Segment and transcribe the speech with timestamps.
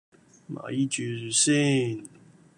[0.47, 2.03] 咪住先